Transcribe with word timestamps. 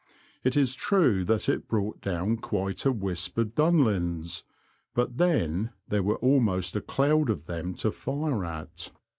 It 0.43 0.57
is 0.57 0.73
true 0.73 1.23
that 1.25 1.47
it 1.47 1.67
brought 1.67 2.01
down 2.01 2.37
quite 2.37 2.85
a 2.87 2.91
wisp 2.91 3.37
of 3.37 3.53
dunlins, 3.53 4.41
but 4.95 5.17
then 5.19 5.73
there 5.89 6.01
was 6.01 6.17
almost 6.23 6.75
a 6.75 6.81
cloud 6.81 7.29
of 7.29 7.45
them 7.45 7.75
to 7.75 7.91
fire 7.91 8.43
at. 8.43 8.89